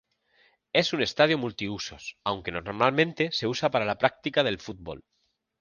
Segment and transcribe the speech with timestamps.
[0.73, 5.03] Es un estadio multiusos, aunque normalmente se usa para la práctica del fútbol.